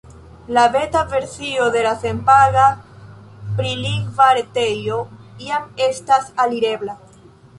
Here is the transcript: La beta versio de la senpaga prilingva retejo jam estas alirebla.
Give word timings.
La 0.57 0.61
beta 0.75 1.03
versio 1.09 1.67
de 1.75 1.81
la 1.87 1.91
senpaga 2.03 2.63
prilingva 3.59 4.29
retejo 4.39 4.97
jam 5.47 5.69
estas 5.89 6.33
alirebla. 6.45 6.97